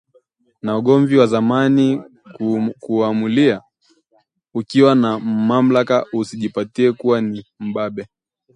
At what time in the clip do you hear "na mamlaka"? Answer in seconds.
4.95-6.05